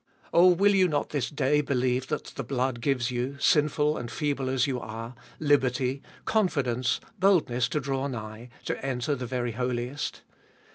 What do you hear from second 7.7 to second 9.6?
draw nigh, to enter the very